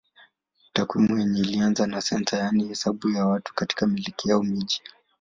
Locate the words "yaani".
2.37-2.67